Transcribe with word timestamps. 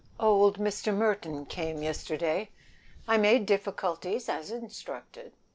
"Old 0.19 0.57
Mr. 0.57 0.91
Merton 0.95 1.45
came 1.45 1.83
yesterday. 1.83 2.49
I 3.07 3.17
made 3.17 3.45
difficulties 3.45 4.27
as 4.29 4.49
instructed. 4.49 5.33